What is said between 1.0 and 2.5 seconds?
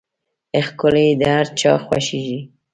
د هر چا خوښېږي.